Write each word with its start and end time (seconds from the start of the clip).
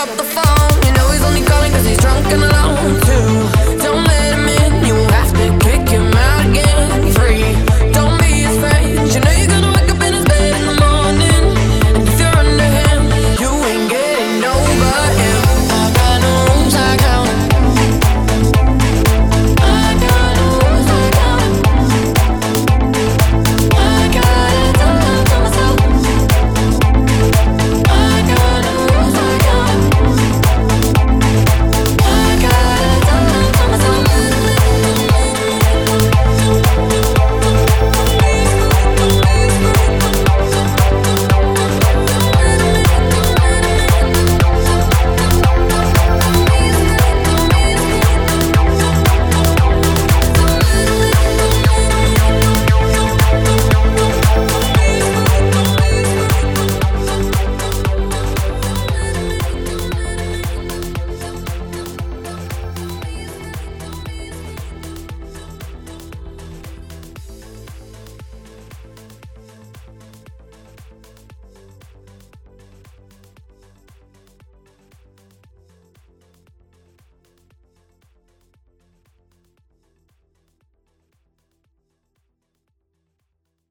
up 0.00 0.16
the 0.16 0.29